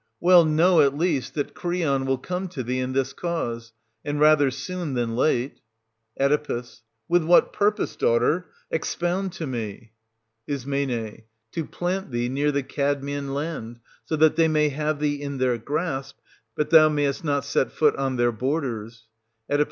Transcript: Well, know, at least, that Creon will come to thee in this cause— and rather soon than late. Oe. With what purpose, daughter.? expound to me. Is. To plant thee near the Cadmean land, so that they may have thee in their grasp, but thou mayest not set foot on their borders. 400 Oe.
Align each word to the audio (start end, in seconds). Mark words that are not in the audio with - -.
Well, 0.19 0.45
know, 0.45 0.81
at 0.81 0.97
least, 0.97 1.35
that 1.35 1.53
Creon 1.53 2.07
will 2.07 2.17
come 2.17 2.47
to 2.47 2.63
thee 2.63 2.79
in 2.79 2.93
this 2.93 3.13
cause— 3.13 3.71
and 4.03 4.19
rather 4.19 4.49
soon 4.49 4.95
than 4.95 5.15
late. 5.15 5.59
Oe. 6.19 6.63
With 7.07 7.23
what 7.23 7.53
purpose, 7.53 7.95
daughter.? 7.95 8.47
expound 8.71 9.31
to 9.33 9.45
me. 9.45 9.91
Is. 10.47 10.63
To 10.63 11.65
plant 11.69 12.09
thee 12.09 12.29
near 12.29 12.51
the 12.51 12.63
Cadmean 12.63 13.35
land, 13.35 13.79
so 14.03 14.15
that 14.15 14.37
they 14.37 14.47
may 14.47 14.69
have 14.69 14.99
thee 14.99 15.21
in 15.21 15.37
their 15.37 15.59
grasp, 15.59 16.17
but 16.57 16.71
thou 16.71 16.89
mayest 16.89 17.23
not 17.23 17.45
set 17.45 17.71
foot 17.71 17.95
on 17.95 18.15
their 18.15 18.31
borders. 18.31 19.05
400 19.49 19.53
Oe. 19.53 19.59